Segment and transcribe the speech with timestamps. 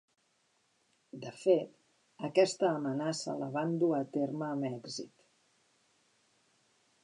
[1.25, 1.75] De fet,
[2.29, 5.15] aquesta amenaça la van dur a terme amb èxit.